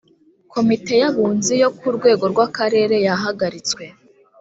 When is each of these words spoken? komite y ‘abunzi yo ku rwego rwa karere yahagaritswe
komite 0.53 0.93
y 1.01 1.05
‘abunzi 1.09 1.53
yo 1.61 1.69
ku 1.77 1.87
rwego 1.97 2.23
rwa 2.33 2.45
karere 2.57 2.95
yahagaritswe 3.07 3.83